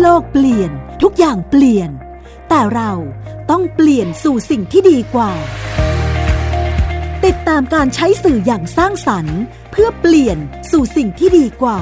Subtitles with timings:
[0.00, 0.70] โลกเปลี่ยน
[1.02, 1.90] ทุกอย่างเปลี่ยน
[2.48, 2.92] แต่เรา
[3.50, 5.32] ต้องเปลี่ยนสู่สิ่งที่ดีกว่า
[7.24, 9.40] ติดตามการใช้สื่ออย่างสร้างสรรค์
[9.70, 10.38] เพื่อเปลี่ยน
[10.70, 11.80] สู่สิ่งที่ดีกว่า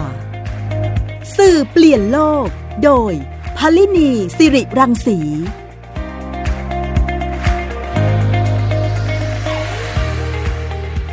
[1.36, 2.46] สื่อเปลี่ยนโลก
[2.84, 3.12] โดย
[3.58, 5.18] พลินีสิริรังสี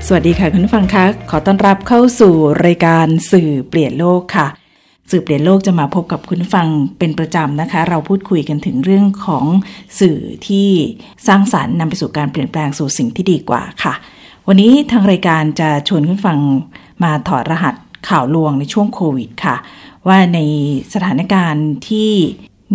[0.05, 2.33] สวัสดีค่ะคุณฟังคะขอต้อนรับเข้าสู่
[2.65, 4.47] รายการสื่อเปลี่ยนโลกค่ะ
[5.11, 6.67] สื่อเปลี่ยนโลกจะมาพบกับคุณฟัง
[6.99, 9.45] เป็นประจำนะคะ เราพูดคุยกันถึงเรื่องของ
[9.99, 10.69] สื่อที่
[11.27, 13.93] สร้างสารรค์นำไปสู่การเปลี่ยนแปลงสู่สิ่งที่ดีกว่าค่ะ
[14.47, 16.39] วันนี้ทางรายการจะชวนคุณฟัง
[17.03, 17.75] มาถอดรหัส
[18.09, 19.55] ข่าวลวงในช่วงโควิดค่ะ
[20.07, 20.39] ว่าใน
[20.93, 22.11] สถานการณ์ที่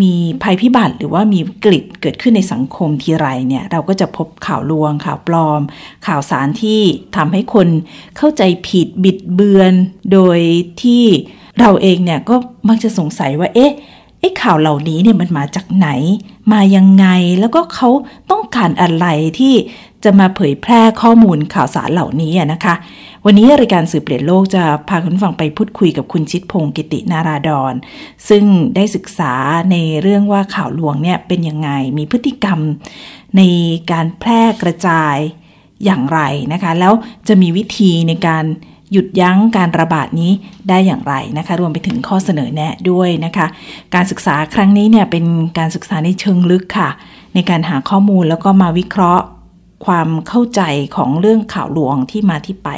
[0.02, 5.60] มีภัยพิบัติหรือว่ามีกฤตเกิดขึ้นในสังคมทีไรเนี่ยเราก็จะพบข่าวลวงข่าวปลอม
[6.06, 6.80] ข่าวสารที่
[7.16, 7.68] ทำให้คน
[8.16, 9.72] เข้าใจผิดบิดเบือน
[10.12, 10.38] โดย
[10.82, 11.04] ที่
[11.60, 12.34] เราเองเนี่ยก็
[12.68, 13.72] มักจะสงสัยว่า เอ๊ะ
[14.20, 15.88] ไอ้ข่าวเหล่านี้เนี่ยมันมาจากไหน
[16.52, 17.06] มายังไง
[17.40, 17.88] แล้วก็เขา
[18.30, 19.06] ต้องการอะไร
[19.38, 19.54] ที่
[20.04, 22.74] จะมาเผยแพร่ข้อมูลข่าวสารเหล่านี้นะคะ
[23.24, 27.74] วันนี้รายการสื่อเปลี่ยนโลกจะพาคุณฟังไปพูดคุยกับคุณชิดพงศ์กิตินาราดอน
[28.28, 28.44] ซึ่ง
[28.76, 29.34] ได้ศึกษา
[29.70, 32.58] ในเรื่องว่าข่าวลวงเนี่ยเป็นยังไงมีพฤติกรรม
[33.36, 33.42] ใน
[33.90, 35.16] การแพร่กระจาย
[35.84, 36.20] อย่างไร
[36.52, 36.92] นะคะ แล้ว
[37.28, 38.44] จะมีวิธีในการ
[38.92, 40.32] หยุดยั้งการระบาดนี้
[40.68, 43.46] ได้อย่างไรนะคะ รวมไปถึงข้อเสนอแนะด้วยนะคะ
[43.94, 45.24] การศึกษาครั้งนี้เนี่ยเป็น
[45.58, 46.90] การศึกษาในเชิงลึกค่ะ
[47.34, 49.24] ในการหาข้อมูลแล้วก็มาวิเคราะห์
[49.86, 50.62] ความเข้าใจ
[50.96, 52.68] ของเรื่องข่าวลวงที่มาที่ไป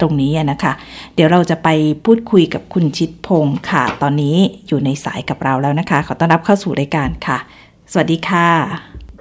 [0.00, 0.72] ตรงนี้นะคะ
[1.14, 1.68] เดี๋ยวเราจะไป
[2.04, 4.36] พูดคุยกับคุณชิดพงศ์ค่ะ ตอนนี้
[4.68, 7.38] อยู่ในสายกับเราแล้วนะคะ ขอต้อนรับเข้าสู่รายการค่ะ
[7.92, 8.48] สวัสดีค่ะ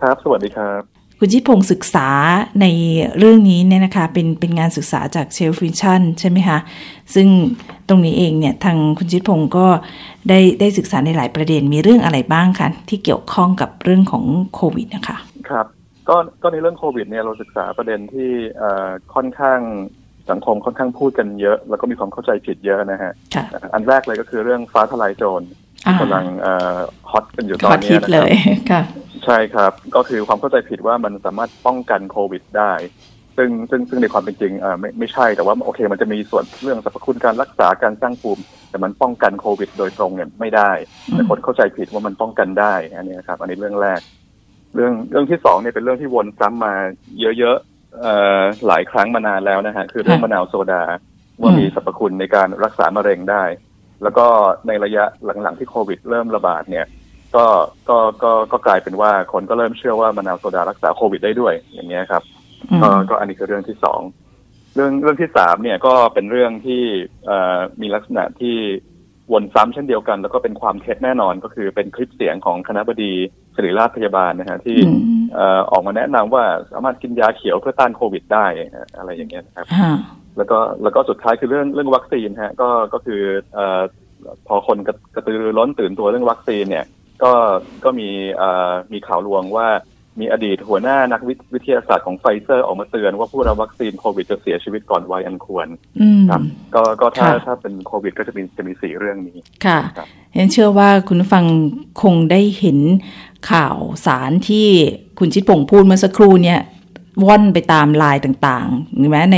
[0.01, 2.07] ครับ สวัสดีครับ คุณชิดพงศ์ศึกษา
[2.61, 2.65] ใน
[3.17, 6.59] เรื่องนี้เนี่ยนะคะเป็นเป็นงานศึกษาจากเชงฟิวชั่นใช่ไหมคะ
[7.13, 7.27] ซึ่ง
[7.89, 9.67] ตรงนี้เองเนี่ยทางคุณชิดพงศ์ก็
[10.29, 14.23] ได้ได้ศึกษาในหลายประเด็นมีเรื่องอะไรบ้างคะที่เกี่ยวข้องกับเรื่องของ
[14.55, 15.17] โควิดนะคะ
[15.49, 15.65] ครับ
[16.09, 18.31] ก็ก็ในเรื่องโควิดเนี่ยเราศึกษาประเด็นที่
[19.15, 19.59] ค่อนข้าง
[20.29, 23.11] สังคมค่อนข้างพูดกันเยอะ แล้วก็มีความเข้าใจผิดเยอะนะฮะ
[23.73, 25.41] อันแรกเลยก็คือเรื่องฟ้าทลายโจร
[26.01, 26.25] กำลัง
[27.11, 28.09] ฮอตกันอยู่ตอนนี้นะ
[28.71, 28.85] ครับ
[29.25, 32.73] ใช่ครับ ก็คือความเข้าใจผิดว่ามันสามารถป้องกันโควิดได้
[33.37, 40.71] ซึ่งซึ่งซึ่งในความเป็นจริงอ่าไม่ไม่ใช่แต่ว่าโอเค มันจะมีส่วนเรื่องสรรพคุณการรักษาการสร้างภูมิ แต่มันป้องกันโควิด โดยตรงเนี่ยไม่ได้
[41.11, 43.99] แต่คนเข้าใจผิดว่ามันป้องกันได้อันนี้ครับ อันนี้เรื่องแรก
[44.75, 46.73] เรื่องเรื่องที่สองเนี่ยเป็นเรื่องที่วนซ้ำมา
[47.39, 50.83] เยอะๆเอ่อหลายครั้งมานานแล้วนะฮะคือเรื่องมะนาวโซดา
[51.41, 53.43] ว่ามีสรรพคุณในการรักษามะเร็งได้
[54.03, 54.25] แล้วก็
[54.67, 56.85] ในระยะหลังๆที่โควิด เริ่มระบาดเนี่ย
[57.35, 57.45] ก็
[57.89, 62.23] ก็ก็ก็กลายเป็นว่าคนก็เริ่มเชื่อว่ามะนาวโซดารักษาโควิดได้ด้วยอย่างเงี้ยครับ
[62.81, 64.01] ก็ก็อันนี้คือเรื่องที่สอง
[64.75, 66.83] เรื่องเรื่องที่สามเนี่ยก็เป็นเรื่องที่
[67.25, 68.57] เอ่อมีลักษณะที่
[69.33, 73.13] วนซ้ำเช่นเดียวกัน แล้วก็เป็นความเท็จแน่นอนก็คือเป็นคลิปเสียงของคณะบดี
[73.55, 74.77] ศิริราชพยาบาลนะฮะที่
[75.35, 78.45] เอ่อออกมาแนะนำว่าสามารถกินยาเขียวเพื่อต้านโควิดได้
[78.97, 79.67] อะไรอย่างเงี้ยนะครับ
[80.37, 83.21] แล้วก็แล้วก็สุดท้ายคือเรื่องเรื่องวัคซีนฮะก็ก็คือ
[83.53, 83.81] เอ่อ
[84.47, 84.77] พอคน
[85.15, 86.85] กระตือรือร้นตื่นตัวเรื่องวัคซีนเนี่ย
[87.23, 87.33] ก็
[87.83, 88.09] ก็มี
[88.93, 89.67] มีข่าวลวงว่า
[90.19, 91.21] มีอดีตหัวหน้านัก
[91.53, 95.67] วิทยาศาสตร์ของไฟเซอร์ออกมาเตือนว่าผู้รับวัคซีนโควิดจะเสียชีวิตก่อนวัยอันควร
[96.29, 96.41] ครับ
[96.75, 99.79] ก็ก็ถ้าถ้าเป็นโควิดก็จะมีจะมีสี่เรื่องนี้ค่ะ
[100.37, 101.45] ฉันเชื่อว่าคุณฟัง
[102.01, 102.79] คงได้เห็น
[103.51, 104.67] ข่าวสารที่
[105.19, 106.59] คุณชิดพงศ์พูดเมื่อสักครู่เนี่ย
[107.27, 109.37] ว่อนไปตามไลน์ต่างๆหรือแม้ใน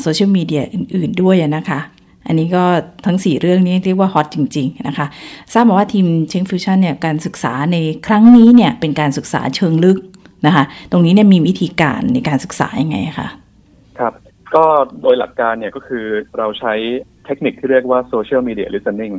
[0.00, 1.80] โซเชียลมีเดียอื่น ๆ ด้วยนะคะ
[2.26, 2.64] อันนี้ก็
[3.06, 5.06] ทั้ง 4 เรื่องนี้เรียกว่า hot จริง ๆ นะคะ
[5.52, 7.76] ทราบมาว่าทีมเชงฟิวชั่นเนี่ยการศึกษาใน
[8.06, 9.98] ครั้งนี้เนี่ยเป็นการศึกษาเชิงลึก
[10.46, 13.28] นะคะ ตรงนี้เนี่ยมีวิธีการในการศึกษายังไงคะ
[13.98, 14.12] ครับ
[14.54, 14.64] ก็
[15.02, 16.04] โดยหลักการเนี่ยก็คือ
[16.38, 16.74] เราใช้
[17.26, 19.14] เทคนิคที่เรียกว่า social media listening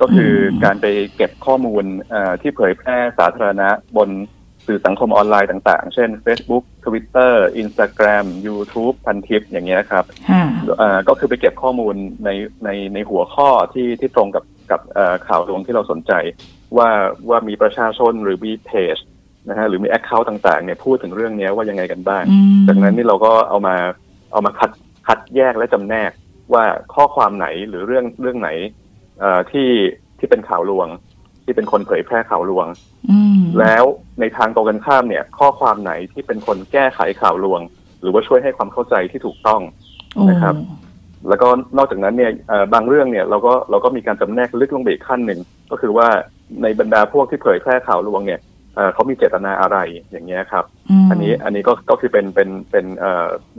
[0.00, 0.32] ก็คือ
[0.64, 1.84] การไปเก็บข้อมูล
[2.40, 4.08] ที่เผยแพร่สาธารณะบน
[4.66, 7.32] สื่อสังคมออนไลน์ต่างๆ เช่น Facebook Twitter
[7.62, 10.04] Instagram YouTube พันทิปอย่างเงี้ยครับ
[11.08, 11.94] ก็คือไปเก็บข้อมูล
[12.24, 12.30] ใน
[12.64, 14.80] ในในหัวข้อที่ที่ตรงกับกับ
[15.28, 16.12] ข่าวลวงที่เราสนใจ
[16.76, 16.88] ว่า
[17.28, 18.96] ว่ามีประชาชนหรือมีเพจ
[19.48, 22.24] นะฮะหรือมี account ต่างๆเนี่ยพูดถึงเรื่องนี้ว่ายังไงกันบ้าง
[22.68, 23.76] จากนั้นนี่เราก็เอามา
[24.32, 24.70] เอามาคัด
[25.06, 26.12] คัดแยกและจำแนก
[26.54, 26.64] ว่า
[26.94, 28.50] ข้อความไหนหรือเรื่องเรื่องไหน
[29.50, 29.68] ที่
[30.18, 30.88] ที่เป็นข่าวลวง
[31.50, 32.66] ที่เป็นคนเผยแพร่ข่าวลวง
[33.60, 33.84] แล้ว
[34.20, 37.60] ในทางตรงกันข้ามเนี่ย ข้อความไหนที่เป็นคนแก้ไขข่าวลวง
[38.00, 39.60] หรือว่าช่วยให้ความเข้าใจที่ถูกต้อง
[40.30, 40.54] นะครับ
[41.28, 42.30] แล้วก็นอกจากนั้นเนี่ย
[42.74, 46.08] บางเรื่องเนี่ยเราก็เราก็มีการจำแนกลึกลงไปอีกขั้นหนึ่งก็คือว่า
[46.62, 48.40] ในบรรดาพวกที่เผยแพร่ข่าวลวงเนี่ย
[48.94, 49.78] เขามีเจตนาอะไร
[50.10, 50.64] อย่างเงี้ยครับ
[51.10, 52.86] อันนี้อันนี้ก็ก็คือเป็นเป็นเป็น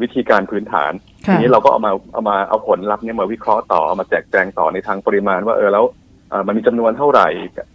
[0.02, 0.92] วิธีการพื้นฐาน
[1.26, 6.01] ทีนี้เราก็เอามาเอามาเอาผลลัพธ์เนี่ยมาวิเคราะห์ต่อเอามาแจกแจงต่อในทางปริมาณว่าเออแล้วเอ่อ
[6.48, 7.28] มันมีจำนวนเท่าไหร่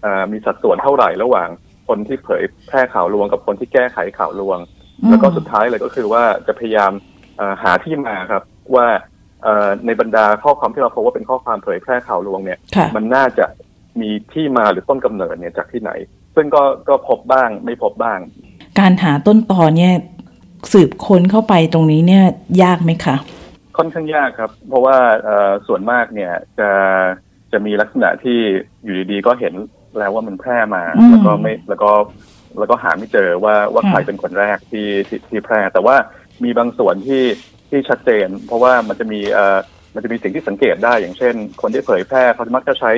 [0.02, 1.48] เอ่อมีสัดส่วนเท่าไหร่ระหว่าง
[1.88, 4.58] คนที่เผยแพร่ข่าวลวงกับคนที่แก้ไขข่าวลวง
[5.08, 6.92] แล้วก็สุดท้ายเลยก็คือว่าจะพยายาม
[7.36, 8.42] เอ่อหาที่มาครับ
[8.74, 8.86] ว่า
[9.42, 13.46] เอ่อในบรรดาข้อความที่เราพบว่าเป็นข้อความเผยแพร่ข่าวลวงเนี่ยค่ะมันน่าจะ
[14.00, 15.90] มีที่มาหรือต้นกำเนิดเนี่ยจากที่ไหน
[16.34, 18.18] ซึ่งก็ก็พบบ้างไม่พบบ้าง
[18.78, 19.92] การหาต้นตอเนี่ย
[20.72, 22.24] สืบค้นเข้าไปตรงนี้เนี่ย
[22.62, 23.16] ยากไหมคะ
[23.76, 26.70] ค่อนข้างยากครับ เพราะว่าเอ่อส่วนมากเนี่ยจะ
[27.52, 28.38] จะมีลักษณะที่
[28.84, 29.54] อยู่ดีๆก็เห็น
[29.98, 31.90] แล้วว่ามันแพร่มาอืมแล้วก็ไม่แล้วก็
[32.58, 35.96] แล้วก็หาไม่เจอว่าว่าค่ะใครเป็นคนแรกที่ที่ที่แพร่ แต่ว่า
[36.44, 37.24] มีบางส่วนที่
[37.70, 39.58] ที่ชัดเจน เพราะว่ามันจะมีเอ่อ
[39.94, 42.92] มันจะมีสิ่งที่สังเกตได้อย่างเช่น คนที่เผยแพร่เขามักจะใช้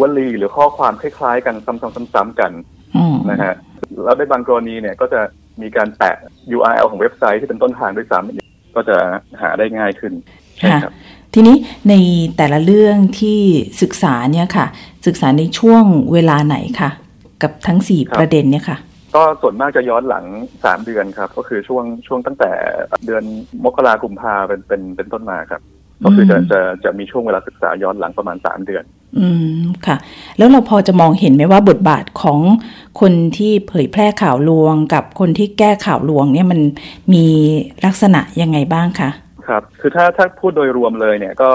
[0.00, 2.52] วลีหรือข้อความคล้ายๆ กันซ้ำๆๆๆกัน
[2.96, 3.54] อืมนะฮะ
[4.04, 5.20] แล้วในบางกรณีเนี่ยก็จะ
[5.62, 6.16] มีการแปะ
[6.56, 8.96] URL ของเว็บไซต์ที่เป็นต้นทางด้วยซ้ำก็จะ
[9.40, 10.12] หาได้ง่ายขึ้น
[10.58, 10.94] ใช่ค่ะครับ
[11.34, 11.56] ทีนี้
[11.88, 11.94] ใน
[12.36, 13.40] แต่ละเรื่องที่
[13.82, 14.66] ศึกษาเนี่ยค่ะ
[15.06, 16.90] ศึกษาในช่วงเวลาไหนคะ
[17.42, 18.76] กับทั้งสี่ครับประเด็นเนี่ยค่ะ
[19.14, 20.24] ก็ส่วนมากจะย้อนหลัง
[20.64, 22.50] สามเดือนครับ ก็คือช่วงช่วงตั้งแต่
[23.06, 23.24] เดือน
[23.64, 25.62] มกราคมพาเป็นเป็นเป็นต้นมาครับ
[26.04, 28.84] ก็คือจะอืมจะจะมีช่วงเวลาศึกษาย้อนหลังประมาณสามเดือน
[29.18, 29.28] อื
[29.60, 29.96] มค่ะ
[30.38, 32.40] แล้วเราพอจะมองเห็นไหมว่าบทบาทของ
[33.00, 36.60] คนที่เผยแพร่ข่าวลวง กับคนที่แก้ข่าวลวงเนี่ยมัน
[37.12, 37.26] มี
[37.84, 39.10] ลักษณะยังไงบ้างคะ
[39.48, 41.50] ครับ คือถ้าถ้าพูดโดยรวมเลยเนี่ยก็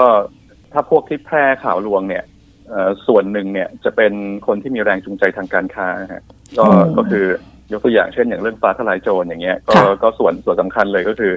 [0.72, 2.24] ถ้าพวกที่แพร่ข่าวลวงเนี่ย
[2.68, 4.12] เอ่อส่วนหนึ่งเนี่ยจะเป็น
[4.46, 6.22] คนที่มีแรงจูงใจทางการค้าฮะ
[6.58, 7.24] ก็อืมก็คือ
[7.72, 11.32] ยกตัวอย่างเช่นอย่างเรื่องฟ้าทลายโจรอย่างเงี้ยก็ค่ะก็ส่วนส่วนสำคัญเลยก็คือ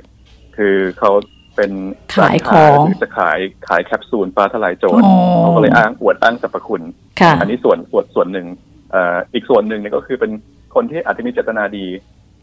[0.58, 1.12] คือเขา
[1.56, 1.72] เป็น
[2.16, 6.82] ขายร้นค้ของหรือจะขายขายแคปซูลฟ้าทลายโจรอ๋อเขาก็เลยอ้างอวดอ้างสรรพคุณ
[7.22, 8.48] ค่ะอันนี้ส่วนส่วนส่วนหนึ่ง
[8.92, 10.32] เอ่ออีกส่วนหนึ่งเนี่ยก็คือเป็น
[10.76, 11.86] คนที่อาจจะมีเจตนาดี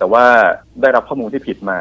[0.00, 0.24] แต่ว่า
[0.80, 1.78] ได้รับข้อมูลที่ผิดมา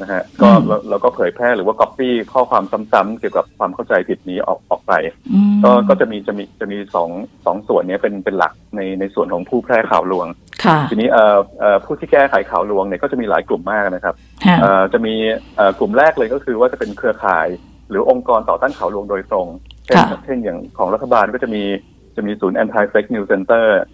[0.00, 4.92] นะฮะก็อืมเราเราก็เผยแพร่หรือว่าก๊อปปี้ข้อความซ้ำๆเกี่ยวกับความเข้าใจผิดนี้ออกออกไป
[5.32, 7.10] อืมก็ก็จะมีจะมีจะมีสอง
[7.46, 10.26] สองส่วนเนี้ยเป็นเป็นหลักในในส่วนของผู้แพร่ข่าวลวง
[10.64, 14.14] ค่ะทีนี้เอ่อเอ่อผู้ที่แก้ไขข่าวลวงเนี่ยก็จะมีหลายกลุ่มมากนะครับ
[14.44, 15.14] ค่ะเอ่อจะมี
[15.56, 17.48] เอ่อกลุ่มแรกเลยก็คือว่าจะเป็นเครือข่าย
[17.90, 19.46] หรือองค์กรต่อต้านข่าวลวงโดยตรง
[19.84, 21.62] เช่นค่ะเช่นอย่างของรัฐบาลก็จะมี
[22.16, 23.93] จะมีศูนย์ anti fake news center เอ่อ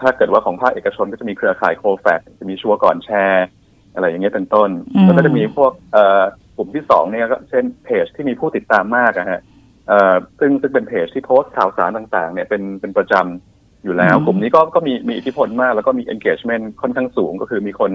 [0.00, 3.46] ถ้าเกิดว่าของภาคเอกชนก็จะมีเครือข่ายโคแฟกจะมีชัวร์ก่อนแชร์
[3.94, 6.22] อะไรอย่างเงี้ยเป็นต้นอืมแล้วก็จะมีพวกเอ่อ
[6.56, 9.40] กลุ่มที่สองเนี่ยก็เช่นเพจที่มีผู้ติดตามมากอะฮะ
[9.88, 17.92] เอ่อซึ่งซึ่งเป็นเพจที่โพสต์ข่าวสารต่างๆ เนี่ยเป็นเป็นประจำอยู่แล้ว กลุ่มนี้ก็ก็มีมีอิทธิพลมาก แล้วก็มี engagement ค่อนข้างสูงก็คือมีคน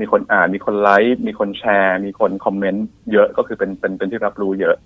[0.00, 4.76] มีคนอ่าน มีคนไลค์มีคนแชร์ มีคนคอมเมนต์เยอะก็คือเป็นเป็นเป็นที่รับรู้เยอะ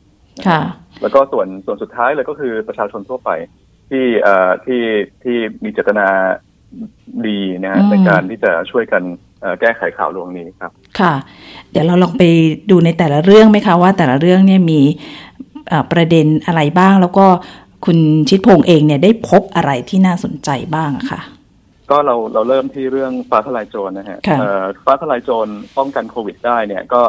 [0.47, 0.61] ค่ะ
[1.03, 3.31] แล้วก็ส่วนส่วนสุดท้ายเลยก็คือประชาชนทั่วไป
[3.91, 4.83] ที่เอ่อที่
[5.23, 6.09] ที่มีเจตนา
[7.27, 9.03] ดีนะฮะอืมในการที่จะช่วยกัน
[9.41, 11.15] เอ่อแก้ไขข่าวลวงนี้ครับ ค่ะ
[11.71, 12.23] เดี๋ยวเราลองไป
[12.71, 14.81] ดูในแต่ละเรื่องไหมคะว่าแต่ละเรื่องเนี่ยมี
[15.69, 17.27] เอ่อประเด็นอะไรบ้าง แล้วก็
[17.85, 17.99] คุณ
[18.29, 21.21] ชิดพงษ์เองเนี่ยได้พบอะไรที่น่าสนใจบ้างอะค่ะ
[21.91, 27.03] ก็เราเราเริ่มที่เรื่องฟ้าทลายโจรนะฮะค่ะเอ่อฟ้าทลายโจรป้องกันโควิดได้เนี่ยก็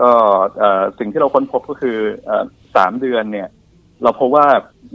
[0.00, 0.10] ก็
[0.58, 1.96] เอ่อสิ่งที่เราค้นพบก็คือ
[2.26, 2.44] เอ่อ
[2.76, 3.48] สามเดือนเนี่ย
[4.02, 4.46] เราพบว่า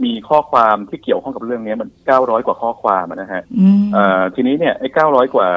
[0.04, 5.48] มีข้อความที่เกี่ยวข้องกับเรื่องนี้มันเก้าร้อยกว่าข้อความอะนะฮะอืมเอ่อทีนี้เนี่ยไอ้เก้าร้อยกว่า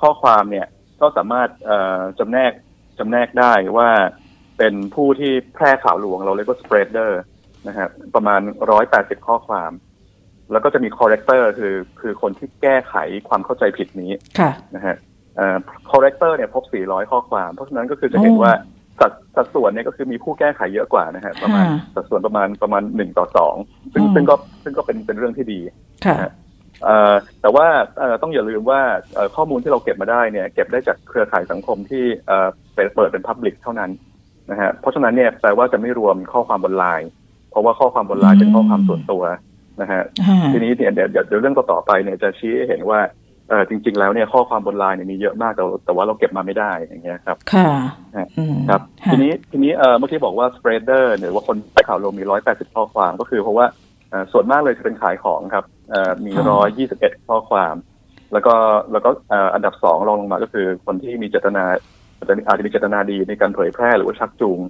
[0.00, 0.66] ข้อความเนี่ย
[1.00, 2.52] ก็สามารถเอ่อจำแนก
[2.98, 3.90] จำแนกได้ว่า
[4.58, 7.12] เป็นผู้ที่แพร่ข่าวลวงเราเรียกว่า spreader
[7.68, 8.40] นะฮะประมาณ
[8.70, 9.70] ร้อยแปดสิบข้อความ
[10.52, 12.94] แล้วก็จะมี corrector คือคือคนที่แก้ไข
[13.28, 14.96] ความเข้าใจผิดนี้ค่ะนะฮะ
[15.36, 15.56] เอ่อ
[15.90, 18.54] corrector เนี่ยพบ 400 ข้อความ เพราะฉะนั้นก็คือจะเห็นโอ้ว่า
[19.00, 23.54] สัดสัดส่วนเนี่ยก็คือมีผู้แก้ไขเยอะกว่านะฮะประมาณค่ะสัดส่วนประมาณประมาณหนึ่งต่อสอง
[23.92, 25.60] ซึ่งอืมซึ่งก็ซึ่งก็เป็นเป็นเรื่องที่ดี
[26.06, 26.16] ค่ะ
[26.84, 27.66] เอ่อแต่ว่า
[27.98, 28.80] เอ่อต้องอย่าลืมว่า
[29.14, 33.90] เอ่อข้อมูลที่เราเก็บมาได้เนี่ย เก็บได้จากเครือข่ายสังคมที่เอ่อเปิดเปิดเป็นพับลิกเท่านั้น
[34.50, 37.08] นะฮะเพราะฉะนั้นเนี่ยแปลว่าจะไม่รวมข้อความบนไลน์
[37.50, 39.22] เพราะว่าข้อความบนไลน์เป็นข้อความส่วนตัว
[39.80, 43.00] นะฮะค่ะทีนี้เนี่ยเดี๋ยวเดี๋ยวเดี๋ยวเรื่องต่อๆไปเนี่ยจะชี้ให้เห็นว่า
[43.48, 47.68] เออจริง ๆ แล้วเนี่ยข้อความบนไลน์เนี่ยมีเยอะมากแต่แต่ว่าเราเก็บมาไม่ได้อย่างเงี้ยครับ ค่ะ
[48.16, 53.66] ฮะอืมครับค่ะทีนี้ทีนี้เออเมื่อกี้บอกว่า spreader หรือว่าคนขายข่าวลงมี180ข้อความก็คือเพราะว่า
[54.10, 56.32] เอ่อส่วนมากเลยจะเป็นขายของครับเอ่อมี
[56.80, 57.74] 121ข้อความ
[58.32, 58.54] แล้วก็
[58.92, 61.64] แล้วก็เอ่ออันดับสองรองลงมาก็คือคนที่มีเจตนา
[62.18, 64.60] อาจจะอาจจะมีเจตนาดีในการเผยแพร่หรือว่าชักจูง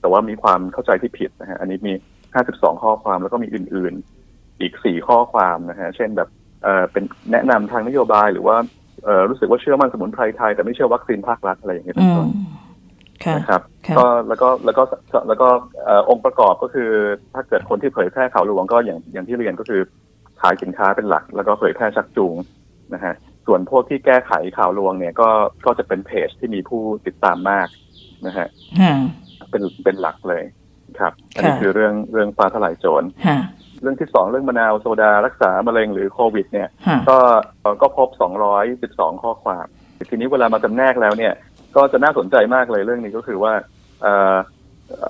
[0.00, 1.92] แต่ว่ามีความเข้าใจที่ผิดนะฮะอันนี้มี
[2.38, 3.94] 52ข้อความแล้วก็มีอื่น
[4.26, 6.28] ๆ อีก4ข้อความนะฮะเช่นแบบ
[6.62, 8.56] เอ่อเป็นแนะนำทางนโยบายหรือว่า
[9.04, 12.28] เอ่อรู้สึกว่าเชื่อมั่นสมุนไพรไทย แต่ไม่เชื่อวัคซีนภาครัฐอะไรอย่างเงี้ยเป็อืนต้มน
[13.24, 14.82] ค่ะนะครับค่ะก็แล้วก็แล้วก็
[15.28, 15.48] แล้วก็
[15.84, 16.90] เอ่อองค์ประกอบก็คือ
[17.34, 19.80] ถ้าเกิดคนที่เผยแพร่ข่าวลวงก็อย่างอย่างที่เรียนก็คือ
[20.40, 22.36] ขายสินค้าเป็นหลัก แล้วก็เผยแพร่ชักจูง
[22.94, 23.14] นะฮะ
[23.46, 25.28] ส่วนพวกที่แก้ไขข่าวลวงเนี่ยก็
[25.66, 27.68] ก็จะเป็นเพจที่มีผู้ติดตามมาก
[28.26, 28.48] นะฮะ
[28.80, 28.94] ค่ะ
[29.50, 30.44] เป็นเป็นหลักเลย
[31.00, 33.38] ครับ อันนี้ค่ะคือเรื่องเรื่องฟ้าทลายโจรค่ะ
[33.82, 37.18] เรื่องที่สองเรื่องมะนาวโซดารักษามะเร็งหรือโควิดเนี่ยค่ะก็
[37.82, 38.08] ก็พบ
[38.60, 39.66] 212 ข้อความ
[40.10, 41.32] ทีนี้เวลามาจำแนกแล้วเนี่ย
[41.76, 43.52] ก็จะน่าสนใจมากเลยเรื่องนี้ก็คือว่า
[44.02, 44.36] เอ่อ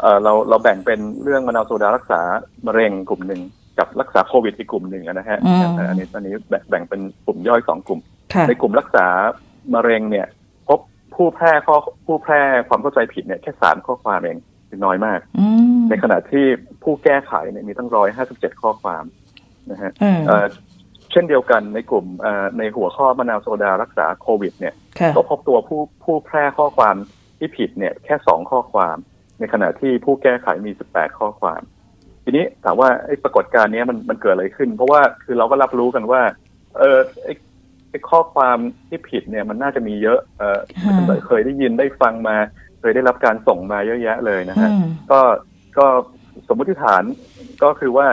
[0.01, 2.21] เอ่อเราเราแบ่งเป็นเรื่องมะนาวโซดารักษา
[2.67, 3.41] มะเร็งกลุ่มหนึ่ง
[3.79, 8.01] กับรักษาโควิดอีกกลุ่มหนึ่งนะฮะอืมอันนี้อันนี้แบ่งแบ่งเป็นกลุ่มย่อยสองกลุ่ม
[8.35, 9.07] ค่ะในกลุ่มรักษา
[9.75, 10.27] มะเร็งเนี่ย
[10.69, 10.81] พบ
[11.15, 14.50] ผู้แพร่ข้อผู้แพร่ความเข้าใจผิดเนี่ยแค่สามข้อความเองคือ
[14.85, 15.47] น้อยมากอื
[15.79, 16.45] มในขณะที่
[16.83, 19.05] ผู้แก้ไขเนี่ยมีตั้งร้อยห้าสิบเจ็ดข้อความ
[19.71, 20.47] นะฮะเออเอ่อ
[21.11, 26.97] เช่นเดียวกันในกลุ่มเอ่อในหัวข้อมะนาวโซดารักษาโควิด เนี่ยค่ะก็พบตัวผู้ผู้แพร่ข้อความ
[27.39, 28.97] ที่ผิดเนี่ยแค่สองข้อความ
[29.39, 31.61] ในขณะที่ผู้แก้ไขมีสิบแปดข้อความ
[32.25, 36.23] ทีนี้ถามว่าไอ้ปรากฏการณ์เนี้ยมันมันเกิดอะไรขึ้น เพราะว่าคือเราก็รับรู้กันว่า
[36.79, 37.35] เออไอ้
[37.91, 38.59] ไอ้ข้อความ
[38.89, 42.37] ที่ผิดเนี่ยมันน่าจะมีเยอะ เออค่ะเคยได้ยินได้ฟังมา
[42.81, 45.21] เคยได้รับการส่งมาเยอะแยะเลยนะฮะอืมก็
[45.79, 45.87] ก็
[46.49, 47.03] สมมติฐาน
[47.63, 48.07] ก็คือว่า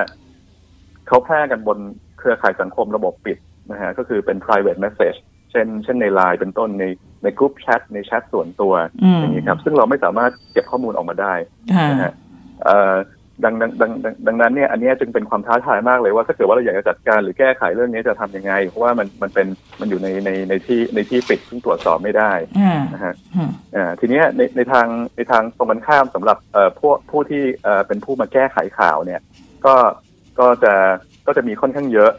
[1.07, 1.79] เขาแพร่กันบน
[2.19, 3.37] เครือข่ายสังคมระบบปิด
[3.71, 5.19] นะฮะก็คือเป็น private message
[5.51, 6.85] เช่น เช่นในไลน์เป็นต้นใน
[7.23, 11.33] ในกลุ่มแชทในแชทส่วนตัวอืมอย่างนี้ครับ ซึ่งเราไม่สามารถเก็บข้อมูลออกมาได้
[11.75, 12.13] ค่ะนะฮะ
[12.63, 12.95] เอ่อ
[13.43, 19.47] ดังดังดังดังดังนั้นเนี่ยอันเนี้ยจึงเป็นความท้าทายมากเลยว่าถ้าเกิดว่าเราอยากจะจัดการหรือแก้ไขเรื่องนี้จะทำยังไง เพราะว่ามันมันเป็น
[19.79, 29.21] มันอยู่ในในในที่ในที่ปิดซึ่งตรวจสอบไม่ได้อ่านะฮะอืมอ่าทีเนี้ยในในทางในทางตรงกันข้ามสำหรับเอ่อผู้ผู้ที่เอ่อเป็นผู้มาแก้ไขข่าวเนี่ย
[29.65, 29.75] ก็
[30.39, 30.73] ก็จะ
[31.27, 32.11] ก็จะมีค่อนข้างเยอะ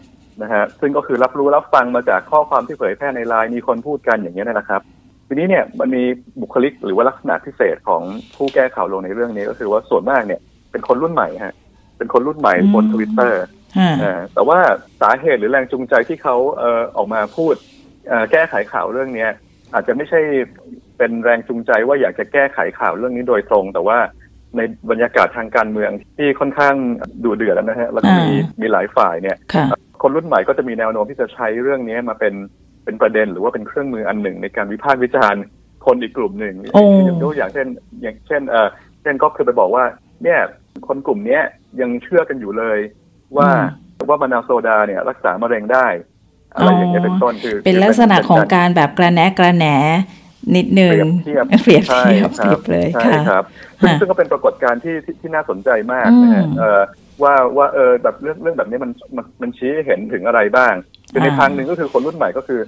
[0.43, 4.83] นะฮะซึ่งก็คือรับรู้รับฟังมาจากข้อความที่เผยแพร่ในไลน์มีคนพูดกันอย่างเงี้ยนะครับ
[5.29, 6.03] ทีนี้เนี่ยมันมี
[6.41, 8.03] บุคลิกหรือว่าลักษณะพิเศษของ
[8.37, 11.55] ผู้แก้ข่าวลงในเรื่องนี้ก็คือว่าส่วนมากเนี่ย เป็นคนรุ่นใหม่ฮะ
[11.99, 13.43] เป็นคนรุ่นใหม่บนทวิตเตอร์
[13.79, 14.59] อ่าแต่ว่า
[15.01, 17.55] สาเหตุหรือแรงจูงใจที่เขาเอ่อออกมาพูด
[18.09, 19.31] เอ่อแก้ไขข่าวเรื่องเนี้ย
[19.75, 20.21] อาจจะไม่ใช่
[20.99, 23.99] เป็นแรงจูงใจว่าอยากจะแก้ไขข่าวเรื่องนี้โดยตรง แต่ว่า
[24.57, 24.61] ใน
[24.91, 26.75] บรรยากาศทางการเมืองที่ค่อนข้าง
[27.25, 29.67] ดุเดือดนะฮะแล้วก็มีอ่ามีหลายฝ่ายเนี่ยค่ะ
[30.03, 32.35] คนรุ่นใหม่ก็จะมีแนวโน้มที่จะใช้เรื่องนี้มาเป็น
[32.85, 35.43] เป็นประเด็นหรือว่าเป็นเครื่องมืออันหนึ่ง ในการวิพากษ์วิจารณ์
[35.87, 37.67] คนอีกกลุ่มหนึ่งโอ้อย่างตัวอย่างเช่น
[38.03, 38.69] อย่างเช่นเออ
[39.03, 39.85] เช่นก็คือไปบอกว่า
[40.23, 40.41] เนี่ย
[40.87, 41.43] คนกลุ่มเนี้ย
[41.81, 42.79] ยังเชื่อกันอยู่เลย
[43.37, 43.49] ว่า
[44.09, 45.87] ว่ามะนาวโซดาเนี่ยรักษามะเร็งได้
[46.55, 49.67] อะไรอย่างเงี้ยเป็นต้นคือ เป็นลักษณะของการแบบกระแนะกระแหน
[50.57, 53.45] นิดนึงเปรียบเทียบเปรียบใช่เทียบคเปรีรัยบเลยใช่ค่ะครับ
[53.81, 56.81] ซึ่งค่ะซึ่งก็เป็นปรากฏการณ์ที่ที่ที่น่าสนใจมากนะฮะอืมเออ
[57.23, 60.75] ว่าว่าเออแบบเรื่องเรื่องแบบนี้มันมันมันชี้ให้เห็นถึงอะไรบ้าง
[61.13, 62.61] คือในอ่าทางหนึ่งก็คือคนรุ่นใหม่ก็คือ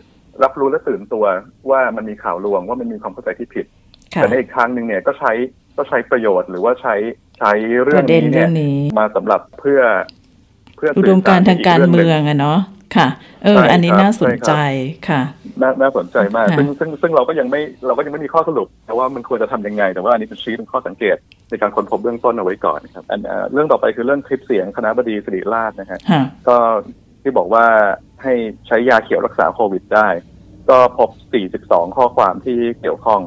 [0.42, 1.24] รับรู้และตื่นตัว
[1.70, 3.66] ว่ามันมีข่าวลวงว่ามันมีความเข้าใจที่ผิด
[4.14, 5.32] ค่ะแต่ในอีกทางหนึ่งเนี่ยก็ใช้
[5.76, 6.94] ก็ใช้ประโยชน์หรือว่าใช้
[7.40, 9.80] ใช้เรื่ปองระเด็นนี้เรื่เนี่อยงนี้มาสำหรับเพื่อ
[10.76, 12.58] เพื่ออุสื่ดอมสการณ์ทางการกเมืรื่องหนึ่อะเนาะ
[12.96, 13.08] ค่ะ
[13.44, 14.54] เออใช่อันนี้ครับน่าสนใช่ครับใจ
[15.08, 15.20] ค่ะ
[15.62, 21.16] น่าน่าสนใจมากค่ะซึ่งซึ่งซึ่งเราก็ยังไม่เราก็ยังไม่มีข้อสรุป แต่ว่ามันควรจะทำยังไง แต่ว่าอันนี้เป็นชี้เป็นข้อสังเกต
[21.50, 26.56] ในการค้นพบเบื้องต้นเอาไว้ก่อนครับอันเอ่อเรื่องต่อไปคือเรื่องคลิปเสียงคณะบดีสิริราชนะฮะค่ะก็
[27.22, 27.64] ที่บอกว่า
[28.22, 28.32] ให้
[28.66, 30.08] ใช้ยาเขียวรักษาโควิดได้
[30.70, 31.10] ก็พบ
[31.66, 33.20] 42 ข้อความที่เกี่ยวข้อง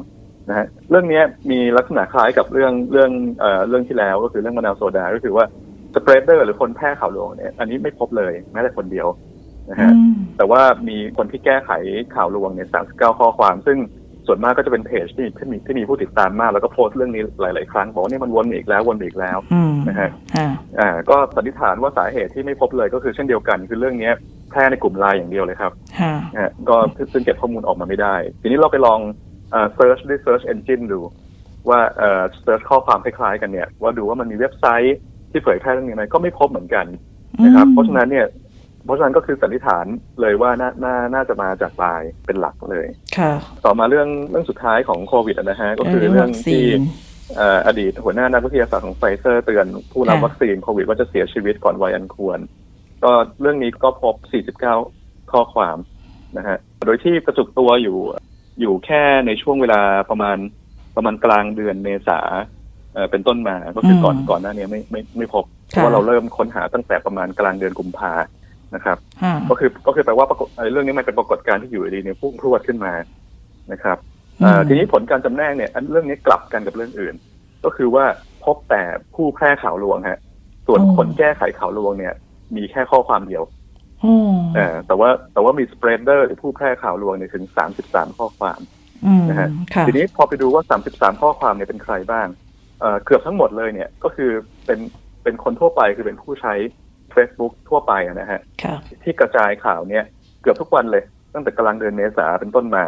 [0.48, 3.10] นะฮะเรื่องเนี้ยมีลักษณะคล้ายกับเรื่องเรื่อง
[3.40, 5.44] เอ่อเรื่องที่แล้วก็คือเรื่องมะนาวโซดาก็คือว่า
[5.94, 9.06] spreader หรือคนแพร่ข่าวลวงเนี่ยอันนี้ไม่พบเลยแม้แต่คนเดียว
[9.70, 11.70] นะฮะอืมแต่ว่ามีคนที่แก้ไข
[12.14, 13.78] ข่าวลวงเนี่ย39ข้อความ ซึ่ง
[14.26, 20.48] ส่วนมากก็จะเป็นเพจที่ที่มีที่มีผู้ติดตามมาก แล้วก็โพสต์เรื่องนี้หลาย ๆ ครั้งบอกว่านี่มันวนอีกแล้ววนอีกแล้วอืมนะฮะค่ะ
[20.78, 24.14] อ่าก็สันนิษฐานว่าสาเหตุที่ไม่พบเลยก็คือเช่นเดียวกัน คือเรื่องเนี้ย
[24.50, 26.76] แพร่ในกลุ่มไลน์อย่างเดียวเลยครับค่ะนะฮะก็
[27.12, 29.00] ซึ่งเก็บข้อมูลออกมาไม่ได้ ทีนี้เราไปลอง
[29.54, 31.00] เอ่อ search ด้วย search engine ดู
[31.68, 34.96] ว่าเอ่อ search ข้อความคล้ายๆกันเนี่ย ว่าดูว่ามันมีเว็บไซต์
[35.30, 36.86] ที่เผยแพร่เรื่องนี้ไหมก็ไม่พบเหมือนกัน
[37.44, 38.26] นะครับ เพราะฉะนั้นเนี่ย
[38.84, 39.86] เพราะฉะนั้นก็คือสันนิษฐาน
[40.20, 42.86] เลยว่าน่าน่าน่าจะมาจากไลน์เป็นหลักเลย
[43.18, 43.32] ค่ะ
[43.64, 46.80] ต่อมาเรื่องเรื่องสุดท้ายของโควิดอะนะฮะก็คือเรื่องเรื่องวัคซีที่
[47.36, 52.38] เอ่ออดีตหัวหน้านักวิทยาศาสตร์ของไฟเซอร์เตือนผู้รับค่ะวัคซีนโควิดว่าจะเสียชีวิตก่อนวัยอันควร
[53.04, 54.14] ก็เรื่องนี้ก็พบ
[54.72, 55.76] 49 ข้อความ
[56.36, 57.98] นะฮะ โดยที่กระจุกตัวอยู่
[58.60, 59.80] อยู่แค่ในช่วงเวลา
[60.10, 60.36] ประมาณ
[60.96, 62.20] ประมาณกลางเดือนเมษา
[62.94, 68.12] เอ่อเป็นต้นมาก็คือก่อนอืมก่อนหน้านี้ไม่ไม่ไม่พบเพค่ะราะว่าเราเริ่มค้นหาตั้งแต่ประมาณกลางเดือนกุมภา
[68.74, 72.92] นะครับค่ะก็คือก็คือแปลว่าปรากฏไอ้เรื่องนี้มันเป็นปรากฏการณ์ที่อยู่ดีๆเนี่ยพุ่งพรวดขึ้นมา
[73.72, 73.98] นะครับ
[74.40, 77.14] เอ่อทีนี้ผลการจำแนกเนี่ยอันเรื่องนี้กลับกันกับเรื่องอื่น
[77.64, 78.04] ก็คือว่า
[78.44, 78.82] พบแต่
[79.14, 80.18] ผู้แพร่ข่าวลวงฮะ
[80.66, 82.14] ส่วนโอ้คนแก้ไขข่าวลวงเนี่ย
[82.56, 83.63] มีแค่ข้อความเดียวโอ้เออ
[84.86, 87.44] แต่ว่าแต่ว่ามีสเปรดเดอร์หรือผู้แพร่ข่าวลวงเนี่ยถึง
[87.80, 88.60] 33 ข้อความ
[89.06, 92.26] อืมนะฮะค่ะทีนี้พอไปดูว่า 33 ข้อความเนี่ยเป็นใครบ้าง
[92.80, 94.30] เอ่อเกือบทั้งหมดเลยเนี่ยก็คือ
[94.66, 94.78] เป็น
[95.22, 96.54] เป็นคนทั่วไปคือเป็นผู้ใช้
[97.14, 100.04] Facebook ทั่วไปอะนะฮะค่ะที่กระจายข่าวเนี่ย
[100.42, 101.02] เกือบทุกวันเลย
[101.34, 102.84] ตั้งแต่กลางเดือนเมษาเป็นต้นมา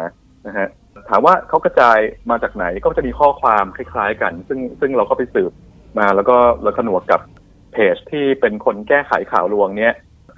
[0.47, 0.67] นะฮะ
[1.09, 1.97] ถามว่าเขากระจาย
[2.29, 5.51] มาจากไหนก็จะมีข้อความคล้ายๆกัน ซึ่งซึ่งเราก็ไปสืบ
[5.99, 7.21] มาแล้วก็เราขนวกกับ
[7.73, 9.93] เพเพจที่เป็นคนแก้ไขข่าวลวงเนี้ย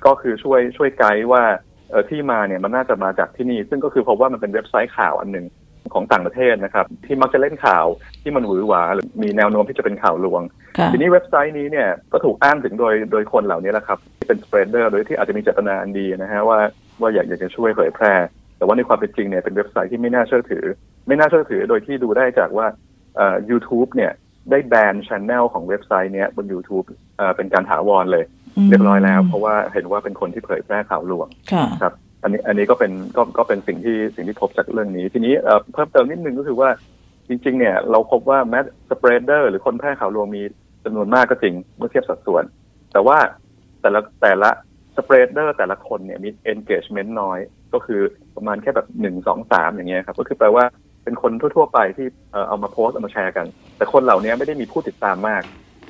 [0.06, 1.44] ก็คือช่วยช่วยไกด์ว่า
[1.90, 5.46] เออที่มาเนี่ยมันน่าจะมาจากที่นี่ ซึ่งก็คือเพราะว่ามันเป็นเว็บไซต์ข่าวอันหนึ่ง
[5.94, 7.86] ของต่างประเทศนะครับ ที่มักจะเล่นข่าว
[8.22, 10.42] ที่มันหวือหวาหรือมีแนวโน้มที่จะเป็นข่าวลวง
[10.78, 16.60] ค่ะทีนี้เว็บไซต์นี้เนี่ยก็ถูกอ้างถึงโดยโดยคนเหล่านี้แหละครับที่เป็นสเปรดเดอร์โดยที่อาจจะมีเจตนาอันดีนะฮะว่า
[17.02, 18.14] ว่าอยากอยากจะช่วยเผยแพร่
[18.58, 20.66] แต่ว่าในความเป็นจริงเนี่ยเป็นเว็บไซต์ที่ไม่น่าเชื่อถือ
[21.08, 22.68] ไม่น่าเชื่อถือโดยที่ดูได้จากว่า
[23.16, 24.12] เอ่อ YouTube เนี่ย
[24.52, 26.86] ได้แบน channel ของเว็บไซต์เนี้ยบน YouTube
[27.18, 28.24] เอ่อเป็นการถาวรเลย
[28.70, 36.70] เรียบร้อยแล้ว เพราะว่าเห็นว่าเป็นคนที่เผยแพร่ข่าวลวงค่ะครับ อันนี้อันนี้ก็เป็นก็ก็เป็นสิ่งที่สิ่งที่พบจากเรื่องนี้ ทีนี้เอ่อเพิ่มเติมนิดนึงก็คือว่า
[37.28, 40.42] จริง ๆ เนี่ย เราพบว่าแม้ spreader หรือคนแพร่ข่าวลวงมี
[40.86, 42.44] จำนวนมากก็จริงเมื่อเทียบสัดส่วน
[42.92, 43.18] แต่ว่า
[43.82, 44.50] แต่ละแต่ละ
[44.96, 47.40] spreader แต่ละคนเนี่ยมี engagement น้อย
[47.74, 48.02] ก็คือ
[48.36, 50.64] ประมาณแค่แบบหนึ่งสองสามอย่างเงี้ยครับ ก็คือแปลว่า
[51.04, 53.46] เป็นคนทั่ว ๆ ไปที่เอ่อเอามาโพสต์เอามาแชร์กัน
[53.78, 55.42] แต่คนเหล่านี้ไม่ได้มีผู้ติดตามมาก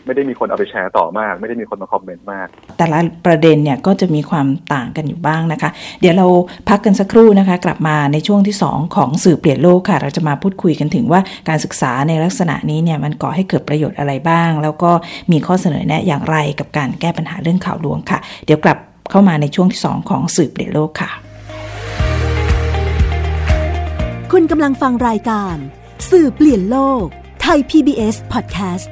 [0.06, 5.70] ไม่ได้มีคนเอาไปแชร์ต่อมาก ไม่ได้มีคนมาคอมเมนต์มาก แต่ละประเด็นเนี่ยก็จะมีความต่างกันอยู่บ้างนะคะ
[6.02, 6.28] เดี๋ยวเรา
[6.70, 14.92] พักกันสักครู่นะคะ กลับมาในช่วงที่ 2 ของสื่อเปลี่ยนโลกค่ะ เราจะมาพูดคุยกันถึงว่าการศึกษาในลักษณะนี้เนี่ยมันก่อให้เกิดประโยชน์อะไรบ้าง แล้วก็
[15.32, 18.78] มีข้อเสนอแนะอย่างไรกับการแก้ปัญหาเรื่องข่าวลวงค่ะ เดี๋ยวกลับ
[19.12, 21.12] เข้ามาในช่วงที่ 2 ของสื่อเปลี่ยนโลกค่ะ
[24.32, 25.56] คุณกำลังฟังรายการ
[26.12, 27.06] สื่อเปลี่ยนโลก
[27.42, 28.90] ไทย PBS Podcast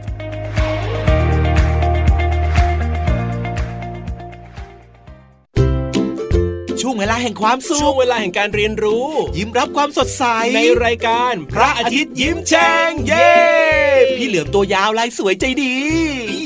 [6.89, 10.23] ช่วงเวลาแห่งความสุขช่วงเวลาแห่งการเรียนรู้ ยิ้มรับความสดใส
[10.55, 13.31] ในรายการ พระอาทิตย์ยิ้มแฉ่งเย้
[14.17, 15.75] พี่เหลือมตัวยาวลายสวยใจดี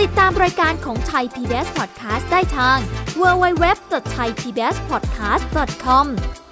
[0.00, 2.78] ติดตามรายการของไทย PBS Podcast ได้ทาง
[3.20, 6.06] www.thaipbspodcast.com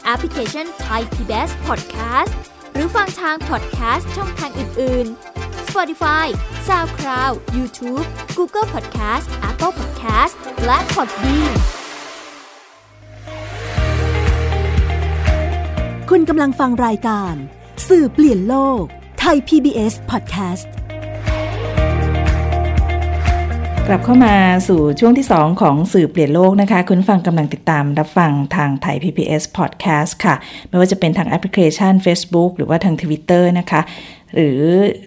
[0.04, 2.32] แอปพลิเคชัน Thai PBS Podcast
[2.72, 5.06] หรือฟังทาง podcast ช่องทางอื่น
[5.37, 6.26] ๆ Spotify
[6.68, 8.06] SoundCloud YouTube
[8.38, 11.54] Google Podcast Apple Podcast และ Podbean
[16.11, 17.35] คุณกำลังฟังรายการ
[17.88, 18.82] สื่อเปลี่ยนโลก
[19.20, 20.68] ไทย PBS Podcast
[23.88, 24.37] กลับเข้ามา
[24.68, 30.35] สู่ช่วงที่ 2 ของสื่อเปลี่ยนโลกนะคะ คุณฟังกำลังติดตามรับฟังทางไทย PBS Podcast ค่ะ
[30.68, 33.81] ไม่ว่าจะเป็นทางแอปพลิเคชัน Facebook หรือว่าทาง Twitter นะคะ
[34.35, 34.61] หรือ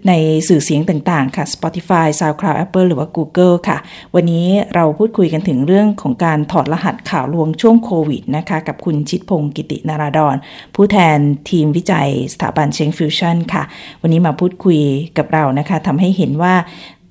[0.07, 0.13] ใน
[0.47, 3.77] สื่อเสียงต่างๆ ค่ะ Spotify SoundCloud Apple หรือว่า Google ค่ะ
[4.15, 10.35] วันนี้เราพูดคุยกันถึงเรื่องของการถอดรหัสข่าวลวงช่วงโควิดนะคะ กับคุณชิดพงศ์กิตินาราดอน
[10.75, 11.17] ผู้แทน
[11.49, 13.63] ทีมวิจัยสถาบันเชงฟิวชั่นค่ะ
[14.01, 14.79] วันนี้มาพูดคุย
[15.17, 16.53] กับเรานะคะทำให้เห็นว่า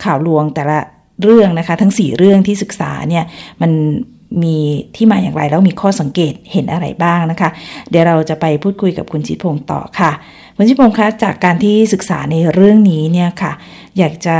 [0.04, 0.78] ข่าวลวงแต่ละ
[1.22, 3.24] เรื่องนะคะ ทั้ง 4 เรื่องที่ศึกษาเนี่ย
[3.62, 3.72] มัน
[4.42, 4.56] มี
[4.96, 7.50] ที่มาอย่างไรแล้วมีข้อสังเกตเห็นอะไรบ้างนะคะ
[7.90, 10.12] เดี๋ยวเราจะไปพูดคุยกับคุณชิดพงศ์ต่อค่ะ
[10.56, 13.52] คุณชิดพงศ์คะจากการที่ศึกษาในเรื่องนี้เนี่ยค่ะ
[13.98, 14.36] อยากจะ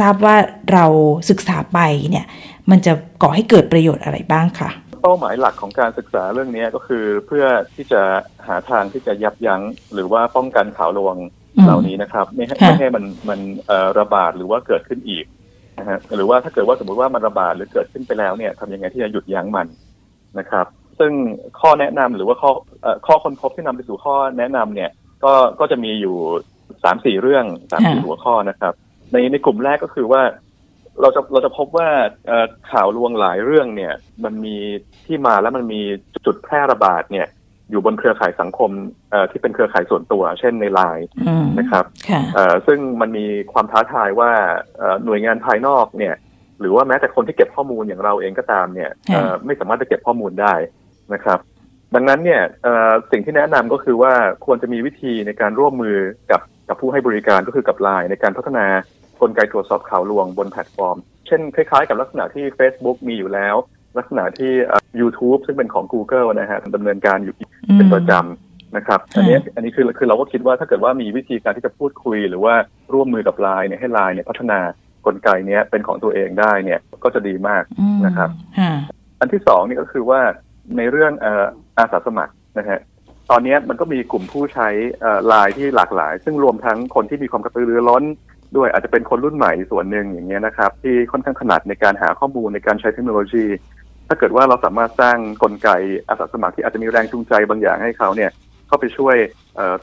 [0.00, 0.36] ทราบว่า
[0.72, 0.86] เรา
[1.30, 1.78] ศึกษาไป
[2.10, 2.26] เนี่ย
[2.70, 4.70] มันจะก่อให้เกิดประโยชน์อะไรบ้างคะ
[5.02, 8.02] เป้าหมายหลักของการศึกษาเรื่องนี้ก็คือเพื่อที่จะ
[8.46, 9.62] หาทางที่จะยับยั้ง
[9.94, 11.16] หรือว่าป้องกันข่าวลวง
[11.56, 15.24] อืมเหล่านี้นะครับ ไม่ให้ค่ะไม่ให้มันมันเอ่อระบาดหรือว่าเกิดขึ้นอีก
[15.78, 19.66] นะฮะหรือว่าถ้าเกิดว่าสมมติว่ามันระบาดหรือเกิดขึ้นไปแล้วเนี่ยทำยังไงที่จะหยุดยั้งมัน
[20.38, 20.66] นะครับ
[20.98, 21.12] ซึ่ง
[21.60, 22.50] ข้อแนะนำหรือว่าข้อ
[22.82, 24.90] เอ่อข้อค้นพบที่นำไปสู่ข้อแนะนำเนี่ย
[25.24, 26.16] ก็ก็จะมีอยู่
[26.84, 28.72] สามสี่เรื่องสามสี่ค่ะหัวข้อนะครับ
[29.12, 30.22] ในในกลุ่มแรกก็คือว่า
[31.00, 31.88] เราจะเราจะพบว่า
[32.26, 33.92] เอ่อข่าวลวงหลายเรื่องเนี่ย
[34.24, 34.56] มันมี
[35.06, 35.80] ที่มาแล้วมันมี
[36.26, 37.26] จุดแพร่ระบาดเนี่ย
[37.70, 38.70] อยู่บนเครือข่ายสังคม
[39.10, 44.30] เอ่อที่เป็นเครือข่ายส่วนตัว เช่นในไลน์อืมนะครับค่ะเอ่อซึ่งมันมีความท้าทายว่า
[44.78, 46.14] เอ่อหน่วยงานภายนอกเนี่ย
[46.60, 50.54] หรือว่าแม้แต่คนที่เก็บข้อมูลอย่างเราเองก็ตามเนี่ยเอ่อไม่สามารถจะเก็บข้อมูลได้
[51.14, 51.38] นะครับ
[51.94, 54.12] ดังนั้นเนี่ยเอ่อสิ่งที่แนะนำก็คือว่า
[54.46, 55.96] ควรจะมีวิธีในการร่วมมือ
[56.30, 58.66] กับกับผู้ให้บริการก็คือกับไลน์ในการพัฒนา
[59.20, 63.56] กลไกตรวจสอบข่าวลวงบนแพลตฟอร์ม เช่นคล้ายๆ กับลักษณะที่ Facebook มีอยู่แล้ว
[63.98, 67.34] ลักษณะที่เอ่อ YouTube ซึ่งเป็นของ Google นะฮะดำเนินการอยู่
[67.76, 72.54] เป็นประจำนะครับ อันนี้อันนี้คือคือเราก็คิดว่าถ้าเกิดว่ามีวิธีการที่จะพูดคุย หรือว่า
[72.92, 74.60] ร่วมมือกับไลน์เนี่ยให้ไลน์เนี่ยพัฒนา
[75.06, 78.72] กลไกเนี้ยเป็นของตัวเองได้เนี่ยก็จะดีมากอืมนะครับค่ะ
[79.20, 80.20] อันที่สองนี่ก็คือว่า
[80.76, 81.44] ในเรื่องเอ่อ
[81.78, 82.80] อาสาสมัครนะฮะ
[83.30, 84.68] ตอนนี้มันก็มีกลุ่มผู้ใช้
[85.26, 88.04] ไลน์ที่หลากหลาย ซึ่งรวมทั้งคนที่มีความกระตือรือร้น
[88.56, 93.44] ด้วยอาจจะเป็นคนรุ่นใหม่ส่วนหนึ่งอย่างเงี้ยนะครับ ที่ค่อนข้างถนัดในการหาข้อมูลในการใช้เทคโนโลยี
[94.08, 95.68] ถ้าเกิดว่าเราสามารถสร้างกลไก
[96.08, 98.30] อาสาสมัครที่อาจจะมีแรงจูงใจบางอย่างให้เขาเนี่ย
[98.66, 99.16] เข้าไปช่วย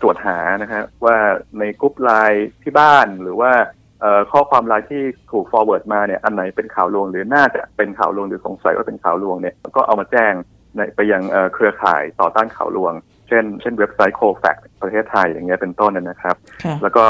[0.01, 1.15] ตรวจหานะฮะว่า
[1.59, 3.51] ในกลุ่มไลน์ที่บ้านหรือว่า
[4.31, 10.33] ข้อความไลน์ที่ถูก forward มาเนี่ยอันไหนเป็นข่าวลวงหรือน่าจะเป็นข่าวลวงหรือสงสัยว่าเป็นข่าวลวงเนี่ยก็เอามาแจ้ง
[10.95, 11.21] ไปยัง
[11.53, 12.93] เครือข่ายต่อต้านข่าวลวง
[13.27, 16.36] เช่น เช่นเว็บไซต์โคแฟกประเทศไทยอย่างเงี้ยเป็นต้นนะครับ
[16.81, 17.05] แล้วก็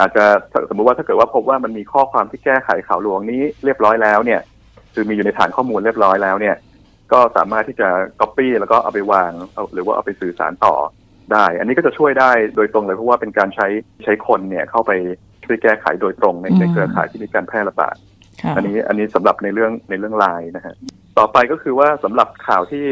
[0.00, 0.24] อาจจะ
[0.68, 4.40] สมมุติว่าถ้าเกิดว่าพบว่ามันมีข้อความที่แก้ไขข่าวลวงนี้เรียบร้อยแล้วเนี่ย
[4.94, 6.56] คือมีอยู่ในฐานข้อมูลเรียบร้อยแล้วเนี่ย
[7.12, 7.88] ก็สามารถที่จะ
[8.20, 9.32] copy แล้วก็เอาไปวาง
[9.74, 10.74] หรือว่าเอาไปสื่อสารต่อ
[11.32, 13.68] ได้ อันนี้ก็จะช่วยได้โดยตรงเลยเพราะว่าเป็นการใช้
[14.04, 14.92] ใช้คนเนี่ยเข้าไป
[15.44, 17.96] ช่วยแก้ไขโดยตรงในในเครือข่ายที่มีการแพร่ระบาด
[18.56, 20.74] อันนี้อันนี้สำหรับในเรื่องในเรื่องไลน์นะฮะ
[21.18, 22.84] ต่อไปก็คือว่าสำหรับข่าวที่